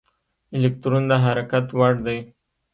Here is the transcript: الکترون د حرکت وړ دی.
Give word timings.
الکترون 0.55 1.03
د 1.09 1.11
حرکت 1.25 1.65
وړ 1.77 1.93
دی. 2.05 2.19